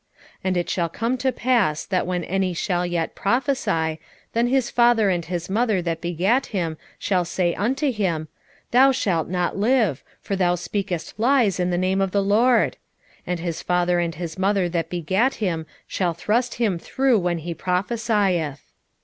13:3 0.17 0.25
And 0.45 0.57
it 0.57 0.67
shall 0.71 0.89
come 0.89 1.15
to 1.19 1.31
pass, 1.31 1.85
that 1.85 2.07
when 2.07 2.23
any 2.23 2.55
shall 2.55 2.83
yet 2.87 3.13
prophesy, 3.13 3.99
then 4.33 4.47
his 4.47 4.71
father 4.71 5.11
and 5.11 5.25
his 5.25 5.47
mother 5.47 5.79
that 5.79 6.01
begat 6.01 6.47
him 6.47 6.79
shall 6.97 7.23
say 7.23 7.53
unto 7.53 7.91
him, 7.91 8.27
Thou 8.71 8.91
shalt 8.91 9.29
not 9.29 9.59
live; 9.59 10.03
for 10.19 10.35
thou 10.35 10.55
speakest 10.55 11.13
lies 11.19 11.59
in 11.59 11.69
the 11.69 11.77
name 11.77 12.01
of 12.01 12.09
the 12.09 12.23
LORD: 12.23 12.77
and 13.27 13.41
his 13.41 13.61
father 13.61 13.99
and 13.99 14.15
his 14.15 14.39
mother 14.39 14.67
that 14.69 14.89
begat 14.89 15.35
him 15.35 15.67
shall 15.85 16.15
thrust 16.15 16.55
him 16.55 16.79
through 16.79 17.19
when 17.19 17.37
he 17.37 17.53
prophesieth. 17.53 18.71